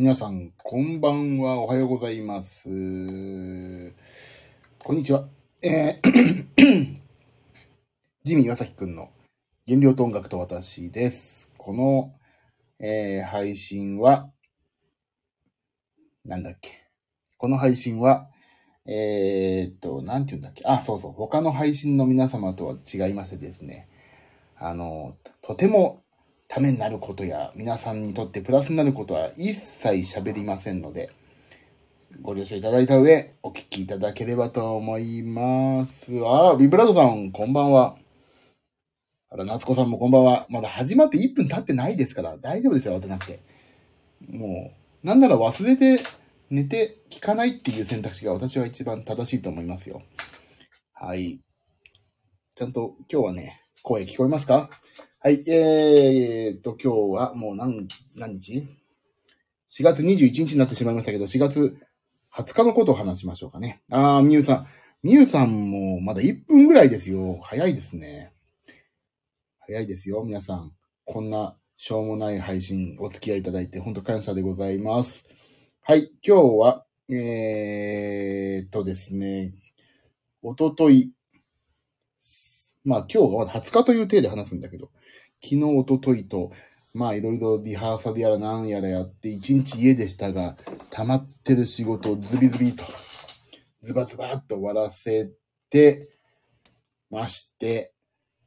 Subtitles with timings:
[0.00, 1.58] 皆さん、こんばんは。
[1.58, 2.64] おはようございます。
[4.82, 5.28] こんにちは。
[5.62, 7.00] えー
[8.24, 9.10] ジミー岩崎くんの
[9.68, 11.50] 原料と音楽と私です。
[11.58, 12.14] この、
[12.78, 14.32] えー配信は、
[16.24, 16.70] なんだっけ。
[17.36, 18.30] この配信は、
[18.86, 20.62] えーっと、なんて言うんだっけ。
[20.64, 21.12] あ、そうそう。
[21.12, 23.90] 他の配信の皆様とは違いましてですね。
[24.56, 26.02] あの、とても
[26.52, 31.12] ためになることや、皆さんにとってプラスになることは一切喋りませんので、
[32.22, 36.12] ご了承いただいた上、お聞きいただければと思います。
[36.26, 37.94] あら、ビブラードさん、こんばんは。
[39.28, 40.46] あら、夏子さんもこんばんは。
[40.50, 43.38] まだ始まって1分経ってないですから、大丈夫ですよ、慌てなくて。
[44.28, 44.72] も
[45.04, 46.02] う、なんなら忘れて、
[46.50, 50.02] 寝て、聞かないっていう選択肢が私は一番正しいと思いますよ。
[50.94, 51.38] はい。
[52.56, 54.68] ちゃんと今日はね、声聞こえますか？
[55.22, 58.66] はい、えーっと、今日はもう何、何日
[59.68, 61.76] ?4 月21日になってしまいましたけど、4月
[62.34, 63.82] 20日のことを話しましょうかね。
[63.90, 64.66] あー、みゆさん。
[65.02, 67.38] みゆさんもまだ1分ぐらいですよ。
[67.42, 68.32] 早いですね。
[69.58, 70.72] 早いですよ、皆さん。
[71.04, 75.26] こんなしょうもない配信お付き合いいただいて本当感謝でございます。
[75.82, 79.52] はい、今日は、えーっとですね、
[80.40, 81.12] おととい、
[82.84, 84.90] まあ今日がまだ20日という体で話すんだけど、
[85.42, 86.50] 昨日、おとといと、
[86.92, 90.56] まあいろいろリハーサルやらなんやらやって、一日家でしたが、
[90.90, 92.84] 溜まってる仕事をズビズビと、
[93.82, 95.32] ズバズバっと終わらせ
[95.70, 96.10] て
[97.10, 97.92] まして、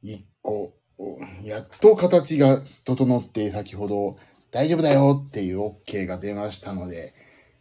[0.02, 0.72] 一個、
[1.42, 4.16] やっと形が整って先ほど
[4.50, 7.12] 大丈夫だよっていう OK が出ましたので、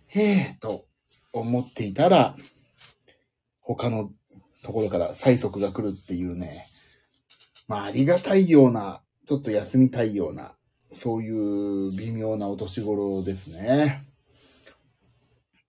[0.08, 0.86] へえと
[1.31, 2.36] 思っていたら、
[3.61, 4.11] 他の
[4.61, 6.67] ところから催促が来るっていうね、
[7.67, 10.54] まあありがたいような、ちょっと休みたいような、
[10.92, 14.04] そういう微妙なお年頃ですね。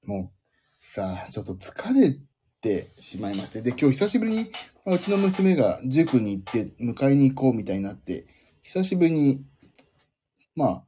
[0.05, 2.19] もう、さあ、ちょっと疲れ
[2.61, 3.63] てしまいまして。
[3.63, 4.51] で、今日久しぶりに、
[4.87, 8.27] うちの娘が塾に行って迎えに行こうみたいになって、
[8.63, 9.45] 久しぶりに、
[10.57, 10.85] まあ、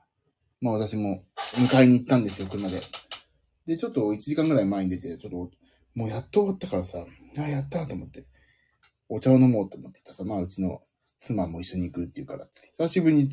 [0.61, 1.25] まあ私も
[1.55, 2.81] 迎えに行ったんですよ、車で。
[3.67, 5.51] で、ちょっと1時間ぐらい前に出て、ちょっと、
[5.95, 7.05] もうやっと終わったからさ、
[7.39, 8.27] あ、やったと思って、
[9.09, 10.81] お茶を飲もうと思ってたさ、まあうちの
[11.27, 12.47] 妻も一緒に行くっていうから、
[12.79, 13.31] 久しぶりに、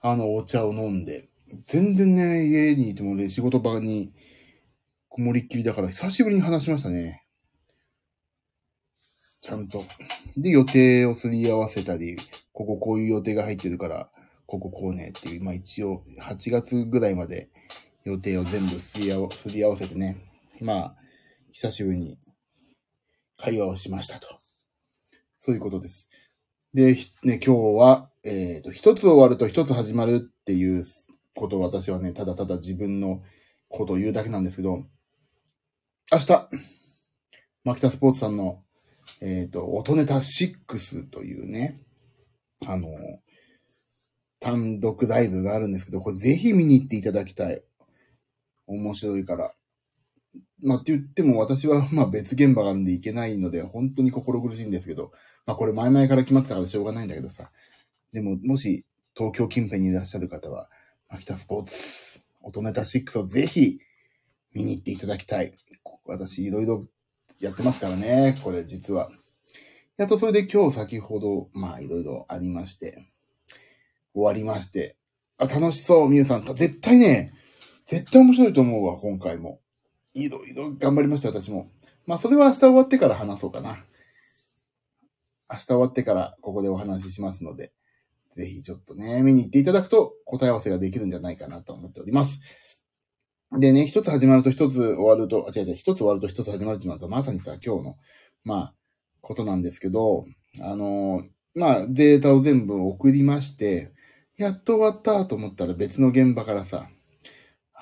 [0.00, 1.28] あの、お茶を飲んで、
[1.66, 4.12] 全然ね、家にいてもね、仕事場に
[5.08, 7.24] こもりっきりだから、久しぶりに話しましたね。
[9.40, 9.84] ちゃんと。
[10.36, 12.16] で、予定をすり合わせたり、
[12.52, 14.10] こここういう予定が入ってるから、
[14.46, 17.50] こここうねっていう、まあ一応、8月ぐらいまで
[18.04, 20.16] 予定を全部すり合わすり合わせてね、
[20.60, 20.96] まあ、
[21.52, 22.18] 久しぶりに
[23.36, 24.40] 会話をしましたと。
[25.38, 26.08] そういうことです。
[26.74, 30.84] で、ね、今日は、えっ、と、一つ終わると一つ始まるっていう
[31.36, 33.22] ことを私はね、ただただ自分の
[33.68, 34.84] ことを言うだけなんですけど、
[36.12, 36.48] 明日、
[37.62, 38.64] マキタスポーツさんの、
[39.22, 41.80] えっ、と、音ネタ6というね、
[42.66, 42.88] あの、
[44.40, 47.62] 単独ライブがあるんですけど、これぜひ見に行っていただきたい。
[48.66, 49.54] 面白いから。
[50.64, 55.12] まあ、って言っても私は まあ別現場があるんで行けないので、本当に心苦しいんですけど、
[55.46, 57.52] まあこれ前々から決まってたからしょうがないんだけどさ。
[58.12, 60.70] でも、もし東京近辺にいらっしゃる方は、
[61.10, 63.78] マキタスポーツ、音ネタ6をぜひ
[64.54, 65.54] 見に行っていただきたい。
[66.06, 66.86] 私いろいろ
[67.40, 69.10] やってますからね、これ実は。
[69.96, 73.12] やっとそれで今日先ほど、まあいろいろありまして、
[74.14, 74.96] 終わりまして、
[75.36, 76.44] あ、楽しそう、みゆさん。
[76.44, 77.32] 絶対ね、
[77.86, 79.60] 絶対面白いと思うわ、今回も。
[80.14, 81.68] いろいろ頑張りました、私も。
[82.06, 83.84] まあ、それは明日終わってから話そうかな。
[85.50, 87.72] 明日終わってからここでお話ししますので、
[88.36, 92.40] ぜひちょっとね、見に行っていただくと答え合わせができるんじゃないかなと思っております。
[93.58, 97.96] でね、一つ始まると一つ終わると、あ、違う違う、一つ終わると一つ始まるっていうのはまさにさ、今日の、
[98.44, 98.74] まあ、
[99.20, 100.26] ことなんですけど、
[100.60, 101.22] あの
[101.54, 103.92] まあ、データを全部送りまして、
[104.36, 106.88] やっと終わったと思ったら別の現場からさ、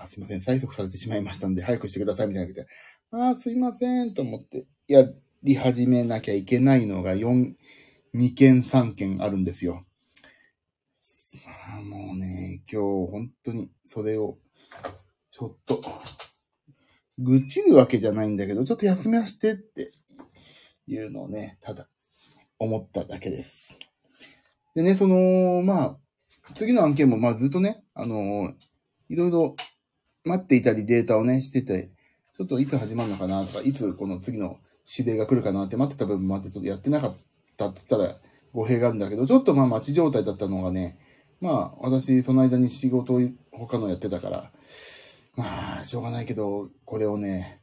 [0.03, 2.73] あ、すいません、催促されてしまいましたんで、早くしてください、みたいな言って、
[3.11, 5.07] ああ、すいません、と思って、や
[5.43, 7.55] り始めなきゃいけないのが4、
[8.15, 9.85] 2件3件あるんですよ。
[11.75, 14.39] あもうね、今日本当にそれを、
[15.31, 15.83] ちょっと、
[17.19, 19.93] 愚痴るわけじゃないんだけど、ちょっと休みましてって
[20.87, 21.89] いうのをね、ただ
[22.59, 23.79] 思っただけです。
[24.75, 25.99] でね、その、まあ、
[26.55, 28.55] 次の案件も、まあずっとね、あの、
[29.09, 29.57] いろいろ
[30.25, 31.91] 待っていたりデータをね、してて、
[32.37, 37.17] ちょっといつ始まるのかなとか、いつこの次の指令が来るかなって待ってた部分もあって、ちょっとやってなかっ
[37.57, 38.19] たって言ったら
[38.53, 40.99] 語弊があるんだけど、ちょっとまあ待ち状態だったのがね、
[41.41, 43.21] まあ私その間に仕事を
[43.51, 44.53] 他のやってたから、
[45.35, 47.61] まあ、しょうがないけど、これをね、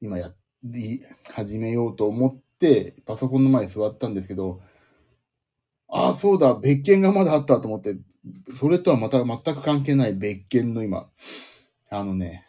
[0.00, 0.32] 今や
[0.64, 1.00] り
[1.32, 4.60] 始めようと思って、パソコンの前に座ったんですけど、
[5.88, 7.96] ああ、そうだ、別件がまだあったと思って、
[8.54, 11.08] それとはまた全く関係ない別件の今、
[11.96, 12.46] あのね、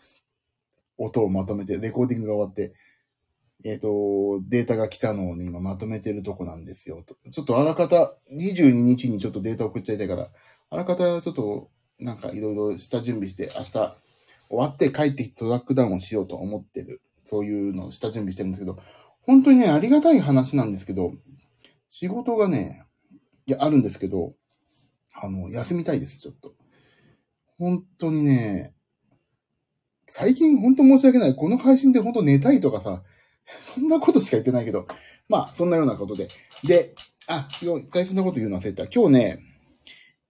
[0.98, 2.74] 音をまとめて、レコーディングが終わって、
[3.64, 7.04] えっ、ー、と、データが来たのをね、今まとめてるとこなんですよ。
[7.32, 10.30] ちょっとあらかた、22日にちょっとデータ送っちゃいたいから、
[10.70, 11.70] あらかたちょっと、
[12.00, 13.96] なんかいろいろ下準備して、明日終
[14.50, 17.02] わって帰ってきてトラックダウンをしようと思ってる。
[17.24, 18.80] そういうのを下準備してるんですけど、
[19.22, 21.14] 本当にね、ありがたい話なんですけど、
[21.90, 22.86] 仕事がね、
[23.48, 24.36] いや、あるんですけど、
[25.14, 26.54] あの、休みたいです、ちょっと。
[27.58, 28.75] 本当にね、
[30.08, 31.36] 最近本当申し訳ない。
[31.36, 33.04] この配信で本当寝たいとかさ、
[33.46, 34.88] そんなことしか言ってないけど、
[35.28, 36.28] まあ、そんなようなことで。
[36.64, 36.94] で、
[37.28, 37.48] あ、
[37.92, 38.86] 大切なこと言うの忘れた。
[38.88, 39.40] 今日ね、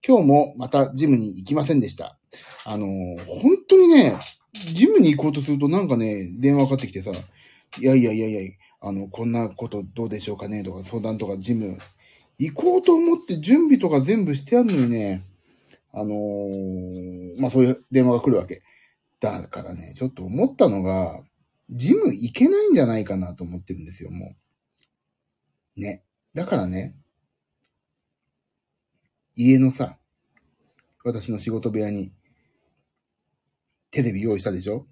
[0.06, 2.18] 今日もまたジムに行きませんでした。
[2.64, 2.86] あの
[3.26, 4.14] 本当にね、
[4.74, 7.12] ジムに行こうとするとなんかね、電話かかってきてさ、
[7.78, 11.78] いやいやいやいや、あの、こんなことどうでしょうかねとか相談とかジム、
[12.38, 15.24] 行こうと思って準備とか全部してあんのにね、
[15.92, 18.62] あのー、まあそういう電話が来るわけ。
[19.30, 21.22] だからね、ちょっと思ったのが、
[21.70, 24.34] ジム行けないんじゃないかなと思ってるんですよ、も
[25.76, 25.80] う。
[25.80, 26.04] ね。
[26.34, 26.94] だからね、
[29.34, 29.98] 家のさ、
[31.04, 32.12] 私の仕事部屋に、
[33.90, 34.86] テレビ用意したでしょ？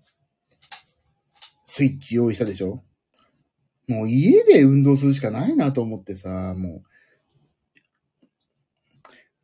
[1.67, 2.83] スイッチ用意したでしょ？
[3.89, 6.94] もう家で運動するしかないなと思ってさ、もう。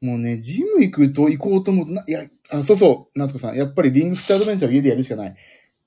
[0.00, 3.56] もうね、ジム行くと行こうと思うな、いや、あ、そうそう、夏子さん。
[3.56, 5.34] やっぱりリングフィットアドベンチャーを家でやるしかない。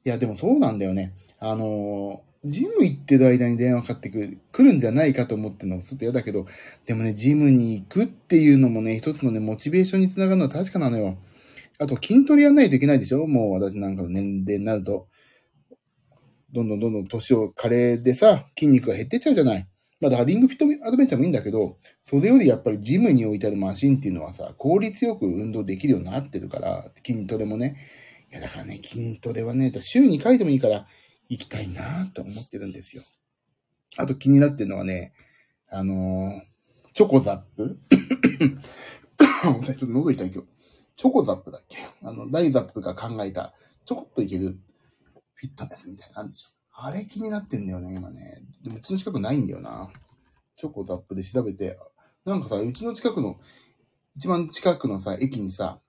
[0.06, 1.14] いや、でもそうなんだよね。
[1.40, 6.46] あのー、ジム行ってる間に電話かかってくる、来るんじゃないかと思ってるのちょっと嫌だけど、
[6.86, 11.18] でもね、ジムに行くっていうのもね、一つのね、モチベーションにつながるのは確かなのよ。
[11.80, 13.26] あと、筋トレやんないといけないでしょ？
[13.26, 15.08] もう私なんかの年齢になると。
[16.54, 19.68] どんどんどんどん年を加齢でさ、筋肉が減ってっちゃうじゃない。
[20.04, 27.78] まあだからリングフィットアドベンチャーもいいんだけど、それよりやっぱりジムに置いてあるマシンっていうのはさ、効率よく運動できるようになってるから、筋トレもね。
[28.30, 30.88] いやだからね、筋トレはね、週2回でもいいから
[31.30, 33.04] 行きたいなと思ってるんですよ。
[33.98, 35.14] あと気になってるのはね、
[35.70, 37.80] あのー、チョコザップ
[39.64, 40.50] ちょっと喉痛い今日。
[40.98, 41.78] チョコザップだっけ？
[42.02, 43.54] あの、ダイザップが考えた、
[43.86, 44.60] ちょこっといける
[45.36, 46.50] フィットネスみたいなのあるでしょ。
[46.74, 48.42] あれ気になってんだよね、今ね。
[48.64, 49.90] でもうちの近くないんだよな。
[50.56, 51.78] チョコザップで調べて、
[52.26, 53.40] なんかさ、うちの近くの、
[54.16, 55.80] 一番近くのさ、駅にさ、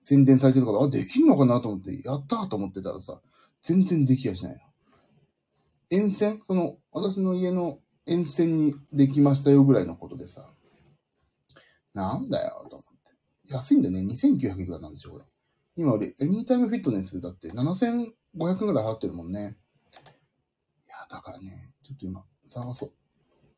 [0.00, 3.20] 宣伝されてるから、あ、できんのかなと思って、やったと思ってたらさ、
[3.62, 4.60] 全然できやしないの。
[5.90, 6.38] 沿線？
[6.38, 10.48] その、私の家の沿線にできましたよぐらいのことでさ、
[11.94, 12.82] なんだよ、と思っ
[13.48, 13.54] て。
[13.54, 14.00] 安いんだよね。
[14.00, 15.24] 2900いくらなんでしょ、これ。
[15.76, 19.56] 今俺、エニータイムフィットネスだって7500円ぐらい払ってるもんね。
[21.08, 21.50] だからね、
[21.82, 22.92] ちょっと今、探そう。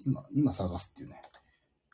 [0.06, 1.20] 今、今探すっていうね。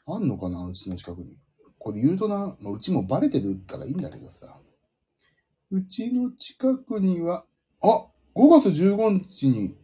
[0.06, 1.36] あんのかなうちの近くに。
[1.78, 4.58] これ言うとな、まあ、うちもバレてるからいいんだけどさ。
[5.70, 7.44] うちの近くには、
[7.82, 9.76] あ !5 月15日に、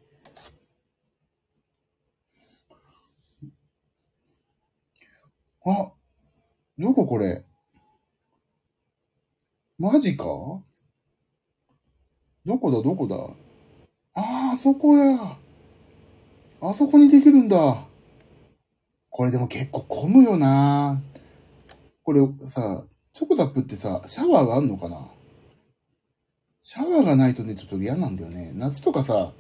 [5.65, 5.93] あ
[6.79, 7.45] どここれ？
[9.79, 10.25] マジか？
[12.45, 13.17] どこだどこだ？
[14.15, 15.39] ああ、あそこや。
[16.65, 17.85] あそこにできるんだ。
[19.11, 21.03] これでも結構混むよな
[22.05, 25.09] これさ、チョコザップってさ、シャワーがあんのかな？
[26.63, 28.53] シャワーがないとね、ちょっと嫌なんだよね。
[28.55, 29.33] 夏とかさ、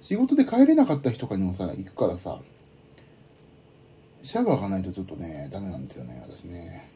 [0.00, 2.40] 仕事で帰れなかった日とかにもさ、行くからさ、
[4.24, 6.88] シャワーがないとちょっとね、ダメなんですよね、私ね。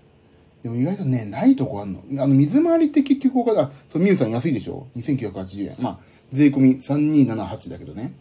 [0.63, 2.01] でも意外とね、ないとこあんの。
[2.21, 5.77] あの、水回りって結局お金、そう、ミュウさん安いでしょ ?2980 円。
[5.79, 5.99] まあ、
[6.33, 8.13] 税込み3278だけどね。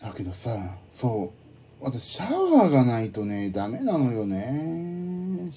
[0.00, 0.56] だけどさ、
[0.92, 1.32] そ
[1.80, 5.50] う、私、シャワーがないとね、ダメなのよね。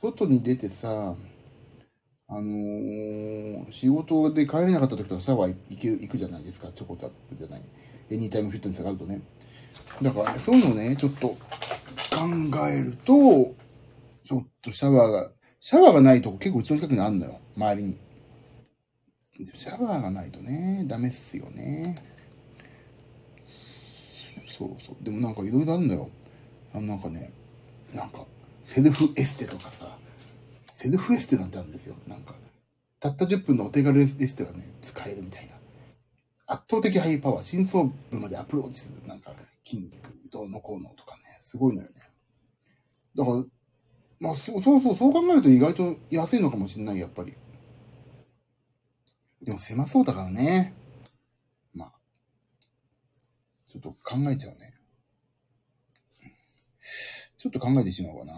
[0.00, 1.14] 外に出てさ、
[2.28, 6.68] あのー、仕事で帰れなかった時とかシャワー行け行くじゃないですか。
[6.72, 7.62] チョコザップじゃない。
[8.10, 9.20] エニータイムフィットネスがるとね。
[10.00, 11.38] だからね、そういうのをね、ちょっと考
[12.68, 13.54] えると、
[14.24, 17.40] ちょっとシャワーが、シャワーがないとこ結構うちの近くにあるのよ。
[17.56, 17.98] 周りに。
[19.54, 22.13] シャワーがないとね、ダメっすよね。
[24.56, 24.96] そうそう。
[25.04, 26.08] でもなんかいろいろあるのよ。
[26.72, 27.32] あのなんかね、
[27.94, 28.24] なんか、
[28.64, 29.98] セルフエステとかさ、
[30.72, 31.94] セルフエステなんてあるんですよ。
[32.06, 32.34] なんか、
[33.00, 35.54] たった10分のお手軽エステがね、使えるみたいな。
[36.46, 39.32] 圧倒的ハイパワー、深層部までアプローチする、なんか、
[39.64, 41.94] 筋肉、どうのこうのとかね、すごいのよね。
[43.16, 43.44] だから、
[44.20, 47.34] まあ、そうそうそう、そう考えると意外と安いのかもしれない、やっぱり。
[49.42, 50.74] でも狭そうだからね。
[53.74, 54.72] ちょっと考えちゃうね。
[57.36, 58.34] ちょっと考えてしまおうかな。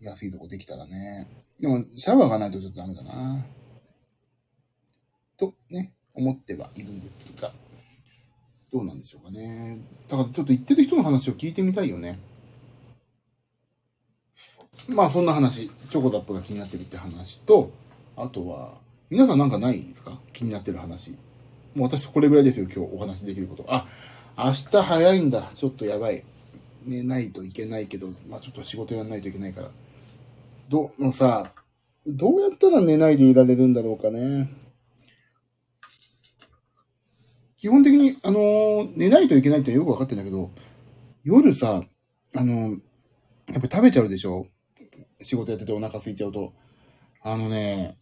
[0.00, 1.26] 安いとこできたらね。
[1.58, 3.44] でも、シャワーがないとちょっとダメだな。
[5.36, 7.52] と、ね、思ってはいるんですが。
[8.72, 9.80] どうなんでしょうかね。
[10.08, 12.20] だからちょっと言ってる人の話を聞いてみたいよね。
[14.88, 17.72] まあそんな話、チョコザップが気になってるって話と、
[18.16, 18.78] あとは、
[19.10, 20.20] 皆さんなんかないですか？
[20.32, 21.12] 気になってる話。
[21.74, 23.64] もう私これぐらいですよ、今日お話できること。
[23.68, 23.88] あ、
[24.40, 25.42] 明日早いんだ。
[25.52, 26.22] ちょっとやばい。
[26.86, 29.70] 寝ないといけないけど、まあちょっと仕事やらないといけないから。
[30.68, 31.52] ど、もうさ、
[32.06, 34.48] どうやったら寝ないでいられるんだろうかね。
[37.56, 40.52] 基本的に、あのー寝ないといけないってよくわかってんだけど、
[41.24, 41.82] 夜さ、
[42.36, 42.78] あのー
[43.52, 44.46] やっぱ食べちゃうでしょ
[45.20, 46.52] 仕事やっててお腹空いちゃうと。
[47.22, 47.98] あのね、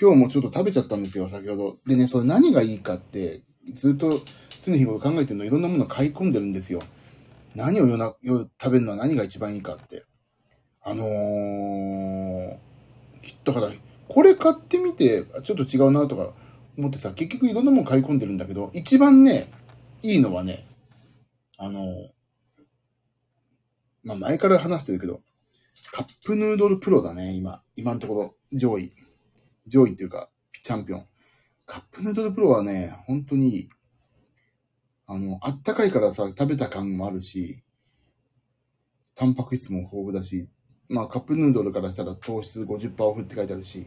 [0.00, 1.78] 今日もちょっと食べちゃったんですよ、先ほど。
[1.86, 3.42] でね、それ何がいいかって、
[3.74, 4.20] ずっと
[4.64, 6.80] 常日頃考えてるの、いろんなものを買い込んでるんですよ。
[7.54, 10.04] 何を夜な夜食べるのは何が一番いいかって。
[10.82, 12.56] あのー、
[13.44, 13.70] だから、
[14.08, 16.32] これ買ってみて、ちょっと違うなとか
[16.78, 19.48] 思ってさ、結局いろんなもの買い込んでるんだけど、一番ね、
[20.02, 20.66] いいのはね、
[21.58, 22.12] あのー
[24.04, 25.20] まあ前から話してるけど、
[25.92, 27.62] カップヌードルプロだね、今。
[27.76, 28.92] 今のところ、上位。
[29.66, 30.28] 上位っていうか、
[30.62, 31.06] チャンピオン。
[31.66, 33.68] カップヌードルプロはね、本当にいい。
[35.12, 37.62] あの、あったかいからさ、食べた感もあるし、
[39.14, 40.48] タンパク質も豊富だし、
[40.88, 43.86] まあカップヌードルからしたら糖質50%オフって書いてあるし、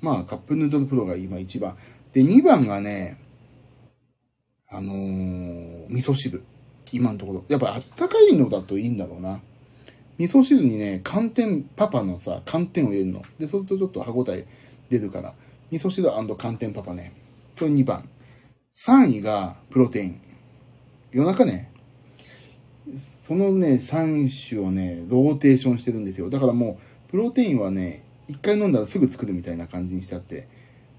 [0.00, 1.76] まあカップヌードルプロが今一番。
[2.12, 3.18] で、2番がね、
[4.68, 6.44] あのー味噌汁。
[6.92, 7.44] 今のところ。
[7.48, 9.40] やっぱあったかいのだといいんだろうな。
[10.18, 13.22] 味噌汁にね、寒天、パパのさ、寒天を入れるの。
[13.38, 14.46] で、そうするとちょっと歯応え
[14.88, 15.34] 出るから。
[15.72, 17.12] 味噌汁寒天パパね。
[17.56, 18.08] それ2番。
[18.86, 20.29] 3位がプロテイン。
[21.12, 21.72] 夜中ね、
[23.22, 26.30] そのね、3種をね、ローテーションしてるんですよ。
[26.30, 30.48] だからもう、プロテインはね、一回飲んだらすぐ作るみたいな感じにしてあって。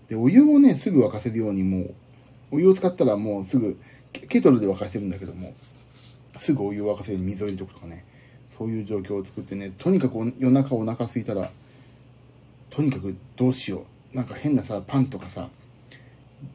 [0.09, 1.95] で、お湯をね、すぐ沸かせるようにもう、
[2.51, 3.79] お湯を使ったらもうすぐ、
[4.11, 5.53] ケトルで沸かしてるんだけども、
[6.35, 8.05] すぐお湯を沸かせるように水を入れておくとかね。
[8.49, 11.49] そういう状況を作ってね、とにかく夜中お腹空いたら、
[12.69, 14.15] とにかくどうしよう。
[14.15, 15.49] なんか変なさ、パンとかさ、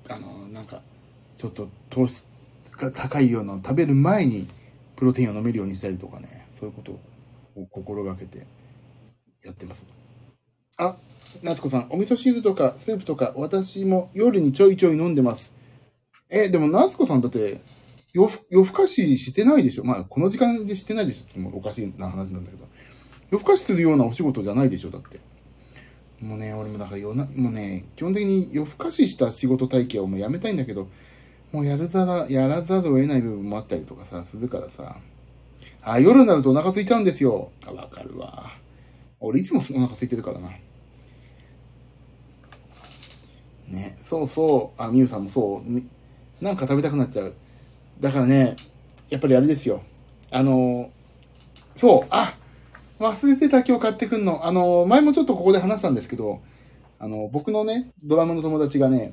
[0.09, 0.83] あの、なんか、
[1.37, 2.27] ちょっと糖質
[2.79, 4.49] が高いようなのを食べる前に、
[4.97, 8.47] プロテインを飲めるようにしたりとかね、そういうことを心がけて
[9.45, 9.85] やってます。
[10.79, 10.97] あ、
[11.43, 15.55] 夏子さん、お味噌汁とかスープとか、私も夜にちょいちょい飲んでます。
[16.31, 17.61] え、でも夏子さんだって、
[18.13, 19.85] 夜更かししてないでしょ？
[19.85, 21.39] まあ、この時間でしてないでしょ？
[21.41, 22.67] っておかしいな話なんだけど。
[23.31, 24.91] 夜更かしするようなお仕事じゃないでしょ？
[24.91, 25.21] だって。
[26.21, 30.89] もうね、俺もだから夜な、もうね、基本的に夜更かしした仕事体系をもうやめたいんだけど、
[31.53, 34.97] もうやるざら、やらざるを得ない部分もあったりとかさ、するからさ。
[35.83, 37.51] あ、夜になるとお腹空いちゃうんですよ。
[37.67, 38.51] あ、わかるわ。
[39.21, 40.51] 俺いつもお腹空いてるからな。
[43.69, 44.83] ね、そうそう。
[44.83, 46.45] あ、みゆさんもそう。
[46.45, 47.35] なんか食べたくなっちゃう。
[48.01, 48.57] だからね、
[49.09, 49.83] やっぱりあれですよ。
[50.31, 50.91] あの、
[51.77, 52.37] そう、あ、
[52.99, 54.47] 忘れてた今日買ってくんの。
[54.47, 56.41] あの、前もちょっとここで話したんですけど、
[56.99, 59.13] あの、僕のね、ドラムの友達がね、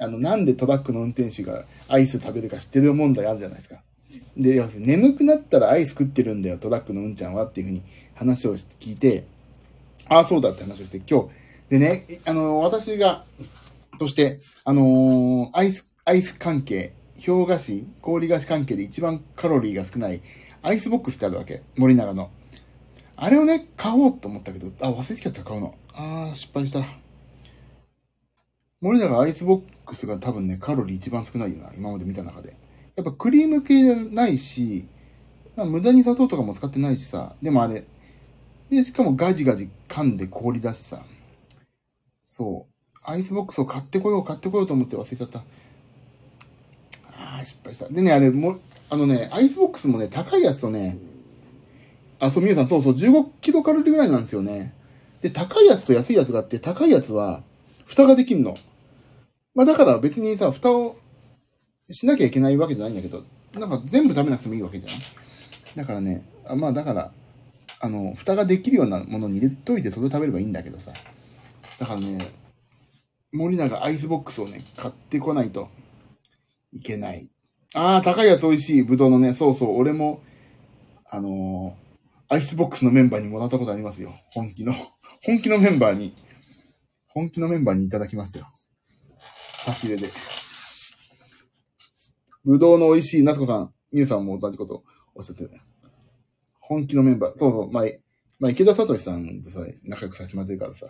[0.00, 3.80] あの、なんでトラックの運転手がアイス食べるか知ってる問題あるじゃないですか。
[4.36, 7.82] で、要するに眠くなったらアイス食ってるんだよ、トラックのうんちゃんはっていうふうに
[8.14, 9.24] 話を聞いて、
[10.08, 11.28] ああ、そうだって話をして、今日、
[11.68, 13.24] でね、あの、私が、
[13.98, 20.22] として、あのーアイス、アイス関係、氷菓子、氷菓子関係で一番カロリーが少ない
[20.62, 21.62] アイスボックスってあるわけ。
[21.76, 22.30] 森永の。
[23.16, 25.74] あれをね、買おうと思ったけど、あ、忘れてきちゃった、買うの。
[25.92, 26.82] あー、失敗した。
[28.80, 32.56] 森永アイスボックスが多分ね、カロリー一番少ないよな、今まで見た中で。
[32.96, 34.86] やっぱクリーム系じゃないし、
[35.56, 37.84] 無駄に砂糖とかも使ってないしさ、でもあれ、
[38.70, 41.02] で、しかもガジガジ噛んで氷出しさ、
[42.26, 45.44] そう、アイスボックスを買ってこよう、買ってこようと思って忘れちゃった。
[47.18, 47.88] あー、失敗した。
[47.90, 50.96] でね、あれ、も、あのね、アイスボックスもね、高いやつとね、
[52.18, 54.74] あ、そう、皆さん、そうそう、15キロカロリーぐらいなんですよね。
[55.20, 57.42] で、高いやつと安いやつがあって、高いやつは、
[57.84, 58.56] 蓋ができんの。
[59.54, 60.96] まあだから別にさ、蓋を
[61.88, 65.76] しなきゃいけないわけじゃないんだけど、なんか全部食べなくてもいいわけじゃん。
[65.76, 67.12] だからね、あまあだから、
[67.80, 70.92] あの、蓋ができるようなものに入れといてそれ食べればいいんだけどさ。
[71.78, 72.28] だからね、
[73.32, 75.68] 森永アイスボックスをね、買ってこないと
[76.72, 77.30] いけない。
[77.74, 78.82] ああ、高いやつ美味しい。
[78.82, 80.20] ぶどうのね、そうそう、俺も、
[81.08, 81.90] あのー
[82.32, 84.14] アイスボックスのメンバーにもらったことありますよ。
[84.30, 84.72] 本気の。
[85.24, 86.14] 本気のメンバーに、
[87.08, 88.46] 本気のメンバーにいただきましたよ。
[89.70, 90.12] 差し入れで。
[92.44, 94.82] ぶどうの美味しい夏子さん、みゆさんも同じこと
[95.14, 95.50] おっしゃってる。
[96.58, 97.38] 本気のメンバー。
[97.38, 97.84] そうそう、まあ、
[98.38, 100.86] まあ、池田聡さんとさ、仲良くさせてもらってるからさ、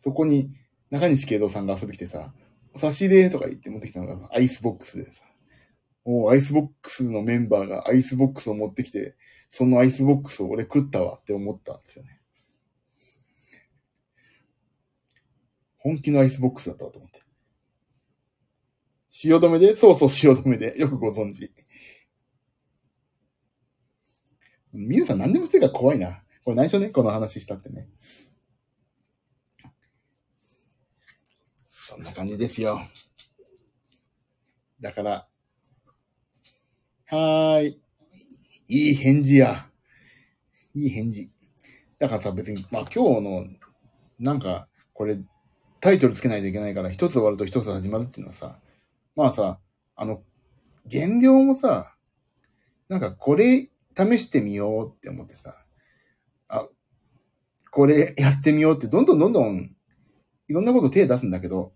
[0.00, 0.50] そこに
[0.90, 2.32] 中西圭三さんが遊び来てさ、
[2.76, 5.24] 差し入れとか言って持ってきたのがアイスボックスでさ、
[6.04, 9.16] おアイスボックスのメンバーがアイスボックスを持ってきて、
[9.50, 12.20] そのアイスボックスを俺食ったわって思ったんですよね。
[15.78, 17.25] 本気のアイスボックスだったわと思って。
[19.18, 20.76] 汐留でそうそう、汐留で。
[20.78, 21.50] よくご存知。
[24.74, 26.22] ミユさん何でもしてるか怖いな。
[26.44, 27.88] これ内緒ね、この話したってね。
[31.70, 32.78] そんな感じですよ。
[34.82, 35.28] だから、
[37.06, 37.82] はーい。
[38.68, 39.70] いい返事や。
[40.74, 41.32] いい返事。
[41.98, 43.46] だからさ、別に、まあ今日の、
[44.18, 45.18] なんか、これ、
[45.80, 48.60] タイトルつけないといけないから、一つ終わると一つ始まるっていうのはさ、
[49.16, 49.58] まあさ、
[49.96, 50.22] あの、
[50.86, 51.96] 減量もさ、
[52.88, 55.56] なんかこれ試してみようって思ってさ、
[56.48, 56.68] あ、
[57.70, 59.74] これやってみようってどんどんどんどん
[60.48, 61.72] いろんなこと手出すんだけど、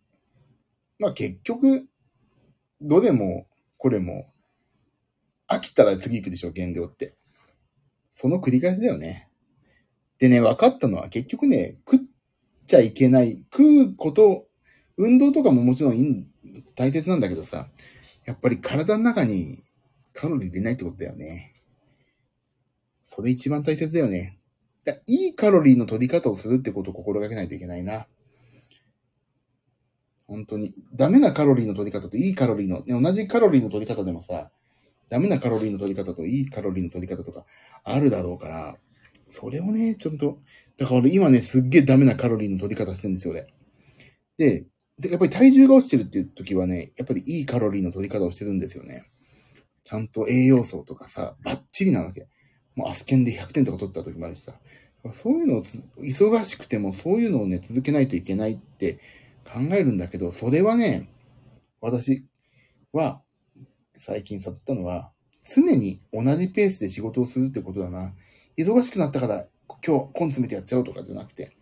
[0.98, 1.86] まあ結局、
[2.82, 3.46] どれも
[3.78, 4.32] これも
[5.48, 7.16] 飽きたら次行くでしょ、減量って。
[8.12, 9.30] その繰り返しだよね。
[10.18, 12.06] でね、分かったのは結局ね、食っ
[12.66, 13.44] ちゃいけない。
[13.50, 14.46] 食うこと、
[14.98, 16.29] 運動とかももちろんいいん、
[16.74, 17.68] 大切なんだけどさ、
[18.24, 19.58] やっぱり体の中に
[20.12, 21.54] カロリー出ないってことだよね。
[23.06, 24.38] それ一番大切だよね。
[24.84, 28.06] だいいカロリーの取り方をするってことを心がけないといけないな。
[30.26, 30.72] 本当に。
[30.94, 34.50] ダメなカロリーの取り方といいカロリーの、ね同じカロリーの取り方でもさ、
[35.08, 37.44] ダメなカロリーの取り方といいカロリーの取り方とか
[37.82, 38.76] あるだろうから、
[39.30, 40.38] それをね、ちょっと、
[40.78, 43.48] だから俺今ね、すっげえダメなカロリーの取り方してるんですよ、ね。
[44.38, 44.66] で、
[45.00, 49.06] で、やっぱり体重が落ちてるっていう時はね、やっぱりいいカロリーの取り方をしてるんですよね。
[49.82, 52.28] ちゃんと栄養素とかさ、バッチリなわけ。
[52.76, 54.54] もうアスケンで100点とか取った時までさ。
[55.12, 55.62] そういうのを
[55.98, 58.98] 忙しくてもそういうのをね、続けないといけないって
[59.44, 61.08] 考えるんだけど、それはね、
[61.80, 62.26] 私
[62.92, 63.22] は
[63.96, 65.10] 最近悟ったのは、
[65.42, 68.12] 常に同じペースで仕事をするってことだな。
[68.58, 69.46] 忙しくなったから
[69.84, 71.56] 今日コン詰めてやっちゃおうとかじゃなくて、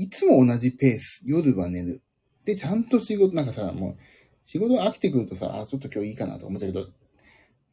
[0.00, 1.22] いつも同じペース。
[1.24, 2.02] 夜は寝る。
[2.44, 3.96] で、ちゃんと仕事、なんかさ、もう、
[4.44, 6.86] 仕事飽きてくるとさ、あ、ちょっと今日いいかなと思っちゃうけど、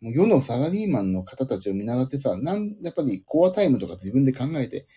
[0.01, 4.87] もう世のサラリーマンの方たちを見習ってさ、なん、やっぱりコアタイムとか自分で考えて、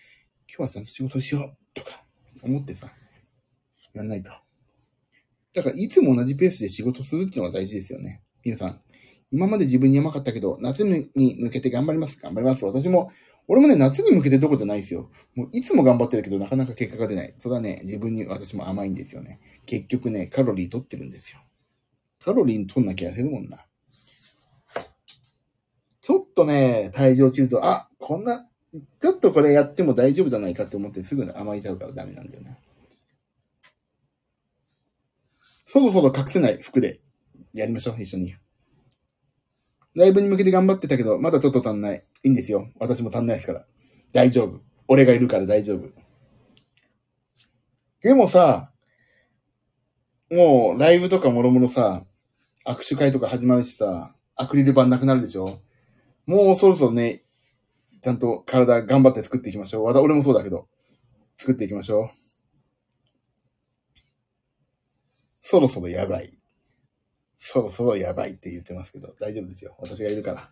[0.47, 2.03] 今日はちゃんと仕事しようとか
[2.41, 2.91] 思ってさ、
[3.93, 4.31] やんないと。
[5.53, 8.23] だから、いつも同じペースで仕事するっていうのが大事ですよね。
[8.43, 8.81] 皆さん。
[9.31, 12.17] 今まで自分に甘かったけど、夏に向けて頑張ります。
[12.19, 12.65] 頑張ります。
[12.65, 13.11] 私も、
[13.51, 15.09] 俺もね、夏に向けてどこじゃないですよ。
[15.33, 17.33] もういつも頑張ってるけど、なかなか結果が出ない。
[17.39, 19.39] それはね、自分に私も甘いんですよね。
[19.65, 21.39] 結局ね、カロリー取ってるんですよ。
[22.23, 23.65] カロリー取んなきゃ痩せるもんな。
[25.99, 28.47] ちょっとね、体重落ちると、あ、こんな、
[28.99, 32.59] ちょっとこれやっても大丈夫じゃないかって思ってすぐ甘えちゃうからダメなんだよね。
[35.65, 36.99] そろそろ隠せない服で
[37.53, 38.35] やりましょう、一緒に。
[39.95, 42.03] ライブに向けて頑張ってたけど、まだちょっと足んない。
[42.23, 42.67] いいんですよ。
[42.79, 43.65] 私も足んないですから。
[44.13, 44.61] 大丈夫。
[44.87, 45.89] 俺がいるから大丈夫。
[48.01, 48.71] でもさ、
[50.31, 52.05] もうライブとかもろもろさ、
[52.65, 55.59] 握手会とか始まるしさ、アクリル板なくなるでしょ
[56.25, 57.23] もうそろそろね、
[58.01, 59.85] ちゃんと体頑張って作っていきましょう。
[59.85, 60.67] わた、俺もそうだけど、
[61.35, 62.09] 作っていきましょう。
[65.41, 66.38] そろそろやばい。
[67.39, 69.75] そろそろやばいって言ってますけど、大丈夫ですよ。
[69.79, 70.49] 私がいるから。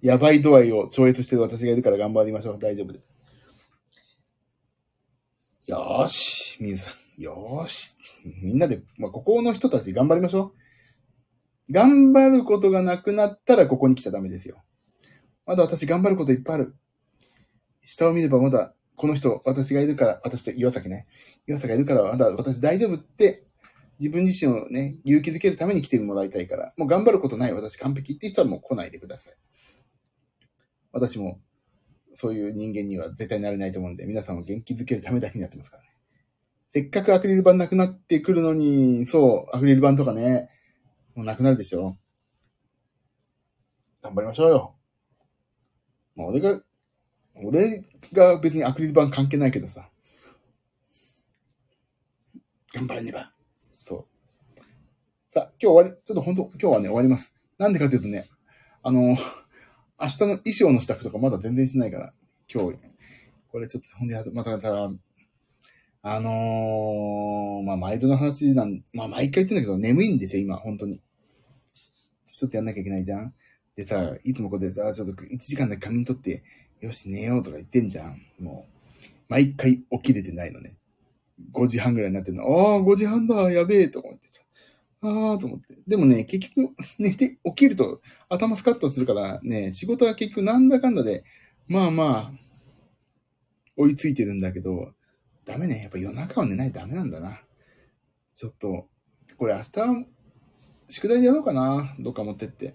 [0.00, 2.58] やばい度合いを超越してる私がいるから頑張りましょう。
[2.58, 3.14] 大丈夫です。
[5.66, 6.56] よーし。
[6.60, 7.22] みゆさん。
[7.22, 7.94] よーし。
[8.42, 10.52] みんなで、まあ、ここの人たち頑張りましょ
[11.68, 11.72] う。
[11.72, 14.62] 頑張ることがなくなったらここに来ちゃダメですよ。
[15.46, 16.76] まだ私頑張ることいっぱいある。
[17.80, 21.06] 下を見ればまだ、この人、私がいるから、私と岩崎ね。
[21.46, 23.44] 岩崎がいるから、まだ私大丈夫って
[23.98, 29.34] 自分自身をね、勇気づけるために来てもらいたいから、もう頑張ることない私完璧っていう人はもう来ないでください。
[30.92, 31.40] 私も、
[32.14, 35.88] そういう人間には絶対なれないと思うんで、皆さんを元気づけるためだけになってますからね。
[36.68, 40.48] せっかくアクリル板なくなってくるのに、そう、アクリル板とかね、
[41.14, 41.96] もうなくなるでしょ
[44.02, 44.74] 頑張りましょうよ。
[46.16, 46.60] まあ、俺が、
[47.36, 49.88] 俺が別にアクリル板関係ないけどさ。
[52.72, 53.33] 頑張らねば。
[55.34, 57.34] さあ、今日終わり、ちょっと本当、今日はね、終わります。
[57.58, 58.28] なんでかというとね、
[58.84, 59.00] あの、
[60.00, 62.14] 明日の衣装の支度とかまだ全然しないから、
[62.48, 62.78] 今日、
[63.48, 64.92] これちょっと、ほんで、また、また、
[66.02, 71.00] あのー、まあ、毎度の話なん、まあ、毎回言ってんだけど、眠いんですよ、今、本当に。
[72.26, 73.34] ちょっとやんなきゃいけないじゃん
[73.74, 76.44] でさ、いつもこうでさ、ちょっと1時間で仮眠取って、
[76.78, 78.22] よし、寝ようとか言ってんじゃん。
[78.38, 80.76] もう、毎回起きれてないのね。
[81.50, 82.44] 5時半ぐらいになってんの。
[82.44, 84.33] ああ、5時半だ、やべえ、と思って。
[85.04, 85.76] ああ、と思って。
[85.86, 91.24] でもね、結局、 寝て、起きると頭スカッとするからね、仕事は結局なんだかんだで、
[91.66, 92.32] まあまあ、
[93.76, 94.94] 追いついてるんだけど、
[95.44, 95.82] ダメね。
[95.82, 97.42] やっぱ夜中は寝ないとダメなんだな。
[98.34, 98.88] ちょっと、
[99.36, 100.06] これ明日、
[100.88, 101.94] 宿題でやろうかな。
[101.98, 102.74] どっか持ってって。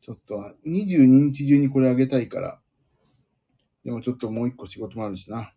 [0.00, 2.60] ちょっと、22日中にこれあげたいから。
[3.84, 5.52] でもちょっともう一個仕事もあるしな。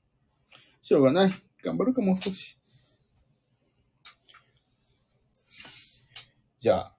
[0.81, 1.31] しょうがない。
[1.63, 2.58] 頑張るか、もう少し。
[6.59, 6.95] じゃあ、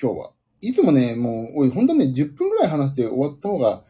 [0.00, 0.32] 今日は。
[0.60, 3.84] いつもね、もう、おい、ほんとね、10分ぐらい話して終わった方が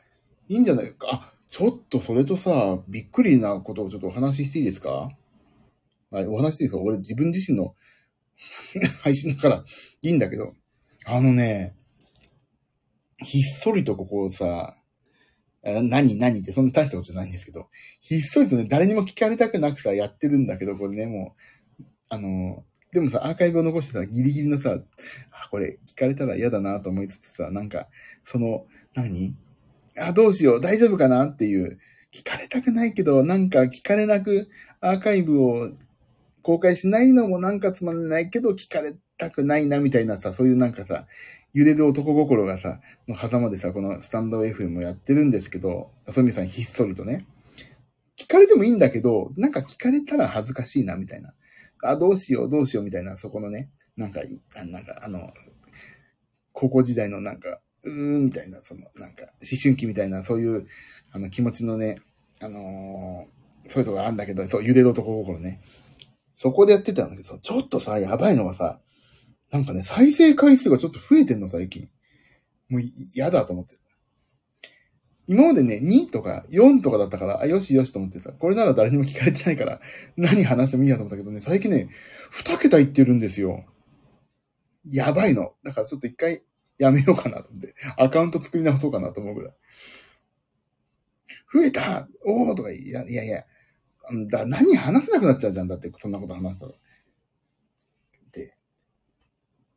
[0.48, 1.09] いいんじゃないか。
[1.12, 5.11] あ、ちょっとそれとさ、びっくりなことをちょっとお話ししていいですか？
[6.11, 6.83] はい、お話していいですか？
[6.83, 7.74] 俺自分自身の
[9.02, 9.64] 配信だから
[10.02, 10.54] いいんだけど。
[11.07, 11.74] あのね、
[13.22, 14.76] ひっそりとここをさ、
[15.62, 17.68] 何何ってそんな大したことじゃないんですけど、
[18.00, 21.35] ひっそりとね、誰にも聞かれたくなくさ、やってるんだけど、これね、も
[21.81, 24.79] う、あの、でもさ、アーカイブを残してさ、ギリギリのさ、
[25.31, 27.88] あ、これ聞かれたら嫌だなと思いつつさ、なんか、
[28.24, 29.35] その、何？
[29.98, 31.79] あ、どうしよう、大丈夫かなっていう、
[32.12, 34.48] 聞かれたくないけど、なんか聞かれなく
[34.81, 35.70] アーカイブを
[36.42, 41.07] 公開しないのもなんかつまんないけど、聞かれたくないなみたいなさ、そういうなんかさ、
[41.53, 47.27] 揺れる男心がさ、の狭間でさ、このスタンド FM もやってるんですけど、あそみさんひっそりとね。
[48.16, 51.35] 聞かれてもいいんだけど、なんか聞かれたら恥ずかしいな、みたいな。
[51.82, 54.20] あ、どうしよう、どうしよう、みたいな、そこのね、なんか、
[54.56, 55.32] あなんか、あの、
[56.52, 60.66] 高校時代のなんか、うーん、みたいな、その、なんか、思春期みたいな、そういう、
[61.12, 62.00] あの、気持ちのね、
[62.40, 65.60] あのー、そういうとこあるんだけど、そう、茹でる男心ね。
[66.32, 68.80] そこでやってたんだけど、ちょっとさ、やばいのがさ、
[69.50, 71.88] なんかね、再生回数がちょっと増えてんの、最近。
[72.68, 72.82] もう
[73.14, 73.74] 嫌だと思って。
[75.28, 79.80] 今までね、2とか4とかだったから、あ、よしよしと思ってさ、これなら誰にも聞かれてないから、
[80.16, 81.88] 何話してもいいやと思ったけどね、最近ね、
[82.32, 83.64] 2桁いってるんですよ。
[84.90, 85.54] やばいの。
[85.62, 86.42] だからちょっと一回
[86.78, 89.52] やめようかなと思って、アカウント作り直そうかなと思うぐらい。
[91.52, 92.08] 増えた？
[92.24, 93.44] おーとか、いやいやいや、
[94.30, 95.68] だ何話せなくなっちゃうじゃん。
[95.68, 96.74] だって、そんなこと話すと。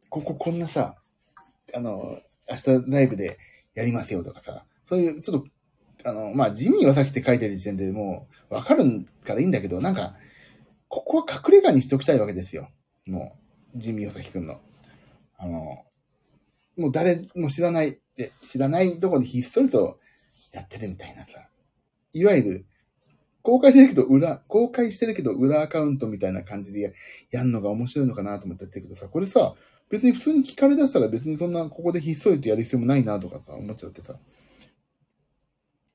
[0.09, 0.97] こここんなさ、
[1.73, 3.37] あの、明日ライブで
[3.73, 5.43] やりますよとかさ、そういうちょっ
[6.03, 10.15] と、あの、まあ、ジミーはさきって書いてる時点でもうわかるからいいんだけど、なんか、
[10.89, 12.69] ここは隠れ家にしておきたいわけですよ。
[13.07, 13.37] も
[13.73, 14.59] う、ジミー・ヨサキくんの。
[15.37, 15.85] あの、
[16.77, 19.97] もう誰も知らないって、知らないとこでひっそりと
[20.51, 21.47] やってるみたいなさ。
[22.11, 22.65] いわゆる、
[23.43, 26.91] 公開してるけど裏、公開してるけど裏アカウントみたいな感じでや
[27.31, 29.55] やんのが面白いのかなと思ってやってるけどさ、これさ、
[29.89, 34.15] 別に普通に聞かれ出したら別にそんなここでひっそりとやる必要もないなとかさ、思っちゃってさ。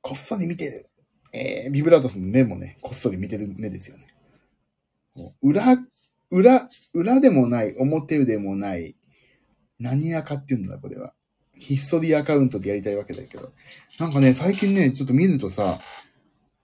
[0.06, 0.88] こっそり見てる。
[1.32, 5.34] えー、ビブラートスの目もね、こっそり見てる目ですよね。
[5.42, 5.76] 裏、
[6.30, 8.94] 裏、裏でもない、表でもない、
[9.80, 11.12] 何アカっていうんだ、これは。
[11.58, 13.52] ひっそりアカウントでやりたいわけだけど。
[13.98, 15.80] なんかね、最近ね、ちょっと見るとさ、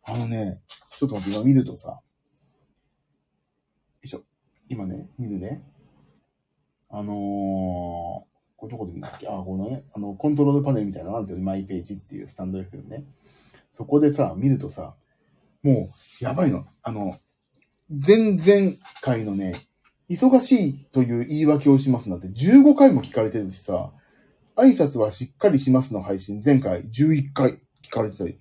[0.05, 0.61] あのね、
[0.97, 1.99] ちょっと待って、今見るとさ、よ
[4.05, 4.23] いしょ。
[4.69, 5.65] 今ね、見るね。
[6.91, 7.15] あのー、
[8.57, 9.27] これどこで見んだっけ？
[9.27, 11.43] あ、このね、あの、コントロールパネルみたいなのあるんですよ。
[11.43, 13.05] マイページっていうスタンド FM ね。
[13.73, 14.95] そこでさ、見るとさ、
[15.63, 16.67] もう、やばいの。
[16.83, 17.19] あの、
[17.89, 19.55] 前々回のね、
[20.11, 23.93] 忙しいという言い訳をしますなんて15回も聞かれてるしさ、
[24.57, 28.39] 挨拶はしっかりしますの配信、前回11回聞かれてたり。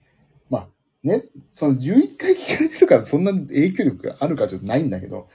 [0.50, 0.68] まあ、
[1.04, 1.24] ね、
[1.56, 5.30] その11回聞かれてるからそんな影響力があるかちょっとないんだけど、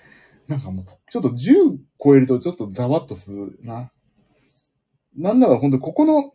[0.49, 3.91] なんかもう、ちょっと10超えるとちょっとざわっとするな。
[5.17, 6.31] なんなら本当ここの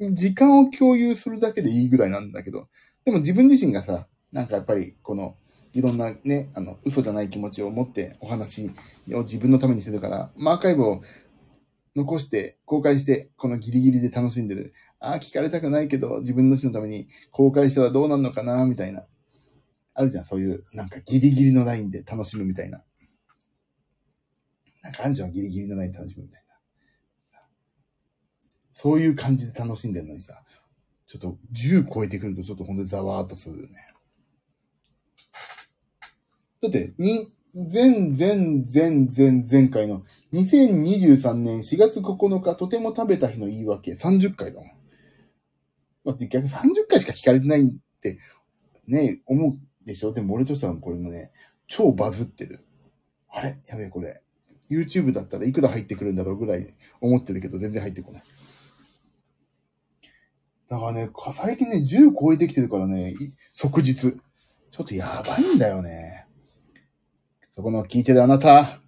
[0.00, 2.68] 時間を共有するだけでいいぐらいなんだけど、
[3.04, 5.36] でも自分自身がさ、なんかやっぱりこの、
[5.72, 8.70] いろんなね、あの、嘘じゃない気持ちを持ってお話
[9.12, 11.02] を自分のためにするから、マーカイブを
[11.94, 14.72] 残して、公開して、このギリギリで楽しんでる。
[15.00, 19.04] ああ、聞かれたくないけど、自分の死のために公開したらどうなるのかな、みたいな。
[19.94, 22.82] あるじゃん、そういう、なんかギリギリのラインで楽しむみたいな。
[24.82, 26.47] なんかあんじゃん、ギリギリのない楽しむみたいな。
[28.80, 30.40] そういう感じで楽しんでるのにさ、
[31.08, 33.74] ちょっと10超えてくるとちょっとほんとにざわーっとするよね。
[36.62, 38.36] だって、に、前、前、
[38.70, 44.70] 前、前、前回の2023年4月9日とても食べた日の言い訳30回だもん。
[46.06, 47.66] だって逆に30回しか聞かれてないっ
[48.00, 48.20] て、
[48.86, 50.12] ね、思うでしょ？
[50.12, 51.32] でも俺としてはこれもね、
[51.66, 52.64] 超バズってる。
[53.28, 53.56] あれ？
[53.66, 54.22] やべえ、これ。
[54.70, 58.22] YouTube だったらいくら入ってくるんだろうぐらい思ってるけど、全然入ってこない。
[60.68, 63.14] だからね、最近ね、10超えてきてるからね、
[63.54, 63.94] 即日。
[64.70, 66.26] ちょっとやばいんだよね。
[67.54, 68.80] そこの聞いてるあなた、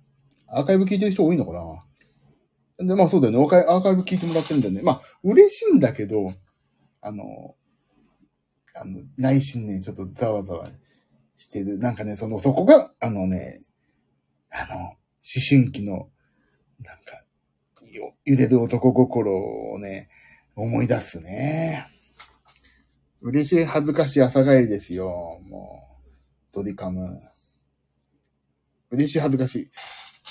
[0.47, 1.53] アーカイブ聞いてる人多いのか
[2.79, 3.39] なで、まあそうだよね。
[3.67, 4.83] アーカイブ聞いてもらってるんだよね。
[4.83, 6.33] まあ、嬉しいんだけど、
[7.01, 7.57] あの、
[8.75, 10.71] あの、内心ね、ちょっとざわざわ
[11.37, 11.79] してる。
[11.79, 13.63] なんかね、その、そこが、あのね、
[14.51, 14.97] あの、思
[15.49, 16.09] 春期の、
[16.81, 17.25] なんか、
[18.25, 20.09] 揺れる男心をね、
[20.61, 21.87] 思い出すね。
[23.23, 25.41] 嬉しい、恥ずかしい朝帰りですよ。
[25.49, 26.09] もう、
[26.53, 27.19] ドリカム。
[28.91, 29.71] 嬉しい、恥ずかしい。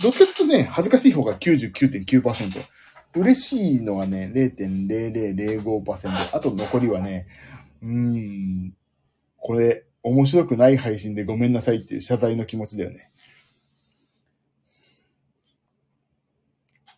[0.03, 2.63] どっちかというとね、恥ずかしい方が99.9%。
[3.15, 6.37] 嬉しいのはね、0.0005%。
[6.37, 7.25] あと残りはね、
[7.81, 8.73] うーん、
[9.37, 13.11] これ、面白くない配信でごめんなさいっていう謝罪の気持ちだよね。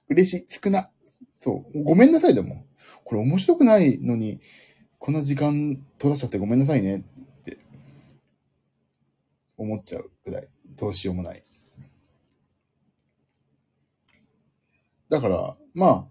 [0.10, 0.90] 嬉しい、少な。
[1.40, 2.71] そう、ごめんなさいでもん。
[3.12, 4.40] これ面白くないのに、
[4.98, 7.58] こんな時間取らしちゃってごめんなさいねって
[9.58, 10.48] 思っちゃうぐらい、
[10.78, 11.44] どうしようもない。
[15.10, 16.08] だから、まあ、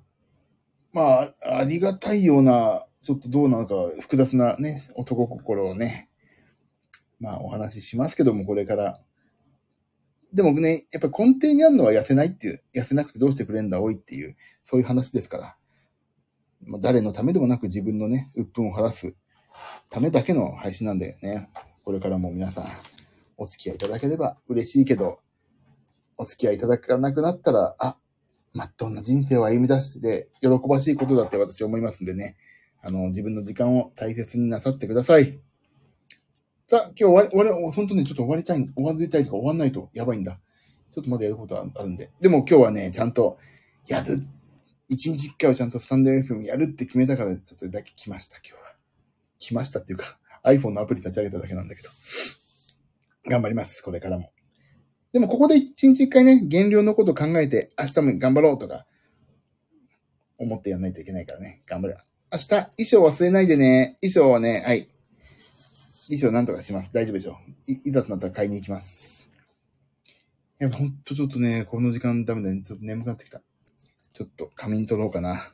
[0.93, 6.11] まあ、ありがたいような、ちょっとどうなのか複雑なね、男心をね、
[7.19, 9.01] まあお話ししますけども、これから。
[10.35, 15.57] でもね、やっぱ根底にあるのは痩せないっていう、痩せなくてどうしてくれんだ、おいっていう、そういう話ですから。
[16.71, 19.17] まあ、誰のためでもなく自分のね、鬱憤を晴らす
[19.91, 21.51] ためだけの配信なんだよね。
[21.85, 22.65] これからも皆さん、
[23.37, 25.19] お付き合いいただければ嬉しいけど、
[26.17, 27.97] お付き合いいただかなくなったら、あ、
[28.53, 32.37] まっとうな人生を歩み出して喜ばしいことだって私思いますんでね。
[32.83, 35.41] あの、自分の時間を大切になさってください。
[36.69, 40.39] さあ、今日終わり、終わり、本当ね、ちょっと終わりたい、終わりたいとか終わんないとやばいんだ。
[40.93, 42.11] ちょっとまだやることあるんで。
[42.21, 43.39] でも今日はね、ちゃんと、
[43.89, 44.25] やる。
[44.91, 48.75] 一日一回はちゃんとスタンド FM やるって決めたから、ちょっとだけ来ました、今日は。
[49.39, 51.89] 来ましたっていうか、iPhone のアプリ立ち上げただけなんだけど。
[53.31, 54.33] 頑張ります、これからも。
[55.13, 58.85] でもここで一日一回ね、減量のこと考えて、明日も頑張ろうとか、
[60.39, 61.63] 思ってやんないといけないからね。
[61.67, 61.97] 頑張る。
[62.33, 63.97] 明日、衣装忘れないでね。
[64.03, 64.89] 衣装はね、はい。
[66.09, 66.91] 衣装なんとかします。
[66.93, 67.71] 大丈夫でしょう。
[67.71, 69.31] い、いざとなったら買いに行きます。
[70.61, 72.63] いや、ほんとちょっとね、この時間ダメだね。
[72.63, 73.41] ちょっと眠くなってきた。
[74.21, 75.49] ちょっと仮眠取ろうかな。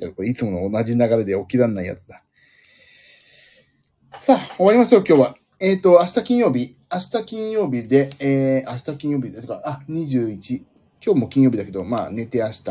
[0.00, 2.24] いや、これいつもの同じ流れで起きらんないやつだ。
[4.20, 5.36] さあ、終わりましょう、今日は。
[5.60, 6.76] えっ、ー、と、明日金曜日。
[6.92, 10.64] 明日金曜日で、えー、明日金曜日で、とか、あ、21。
[11.06, 12.64] 今日も金曜日だけど、まあ、寝て明日。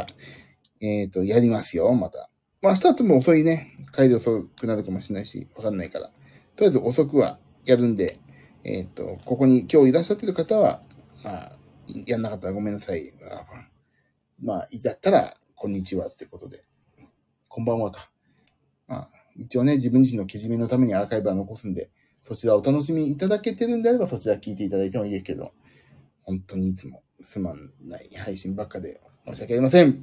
[0.82, 2.30] えっ、ー、と、やりますよ、また。
[2.62, 3.78] まあ、明日とも遅いね。
[3.96, 6.08] 帰り遅くなるかもしれないし、わかんないから。
[6.08, 6.12] と
[6.60, 8.20] りあえず遅くはやるんで、
[8.66, 10.82] えっ、ー、と、ここに今日いらっしゃってる方は、
[11.24, 11.52] まあ、
[12.06, 13.14] やんなかったらごめんなさい。
[14.42, 16.64] まあ、やったら、こんにちはってことで。
[17.48, 18.12] こんばんはか。
[18.88, 21.90] まあ、一応ね、自分自身のけじめのためにアーカイブは残すんで、
[22.24, 25.54] そちらお楽しみいただけてるんであれば、そちら聞いていただいてもいいですけど、
[26.22, 30.00] 本当にいつもすまんない配信ばっかで申し訳ありません。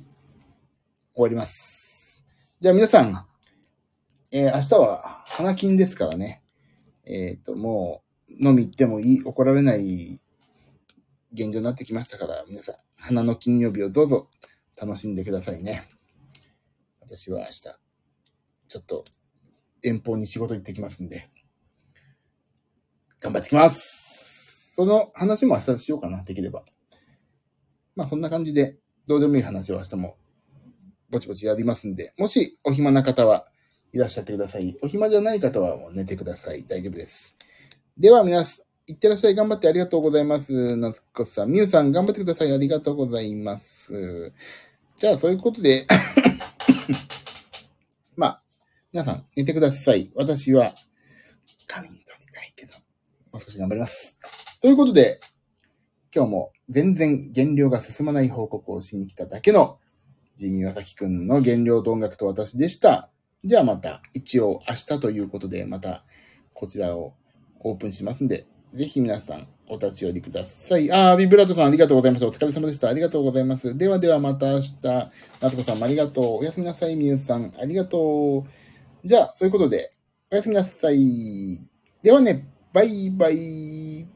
[1.15, 2.25] 終わります。
[2.61, 3.27] じゃあ皆さん、
[4.33, 6.43] えー、明日は花金ですからね。
[7.05, 10.21] えっ、ー、と、もう飲み行ってもいい、怒られない
[11.33, 12.75] 現状になってきましたから、皆さん、
[13.07, 14.31] 花の金曜日をどうぞ
[14.81, 15.87] 楽しんでくださいね。
[17.03, 19.05] 私は明日、ちょっと
[19.83, 21.29] 遠方に仕事行ってきますんで、
[23.21, 24.73] 頑張ってきます。
[24.75, 26.65] その話も明日しようかな、できれば。
[27.95, 30.17] まあそんな感じで、どうでもいい話を明日も
[31.11, 33.45] ぼちぼちやりますんで、もしお暇な方は
[33.93, 34.79] いらっしゃってください。
[34.81, 36.65] お暇じゃない方はもう寝てください。
[36.67, 37.37] 大丈夫です。
[37.99, 39.35] では皆さん、いってらっしゃい。
[39.35, 40.77] 頑張ってありがとうございます。
[40.77, 42.53] 夏子さん、みゆさん、頑張ってください。
[42.53, 44.31] ありがとうございます。
[44.99, 45.87] じゃあ、そういうことで
[48.15, 48.43] まあ、
[48.93, 50.13] 皆さん、寝てください。
[50.15, 50.75] 私は、
[51.67, 52.75] 仮眠取りたいけど、
[53.33, 54.19] もう少し頑張ります。
[54.61, 55.19] ということで、
[56.15, 59.79] 今日も全然減量が進まない報告をしに来ただけの、
[60.37, 63.11] ジミー・ワサキくんの減量と音楽と私でした。
[63.45, 66.05] じゃあまた、一応明日ということで、また、
[66.53, 67.15] こちらを
[67.61, 70.91] オープンしますんで、ぜひ皆さん、お立ち寄りください。
[70.91, 72.27] あー、ビブラートさんありがとうございました。
[72.27, 72.89] お疲れ様でした。
[72.89, 73.79] ありがとうございます。
[73.79, 74.73] ではではまた明日。
[75.41, 76.25] 夏子さんもありがとう。
[76.39, 77.53] おやすみなさい、みゆさん。
[77.57, 79.09] ありがとう。
[79.09, 79.93] じゃあ、そういうことで、
[80.33, 81.61] おやすみなさい。
[82.03, 84.14] ではね、バイバイ。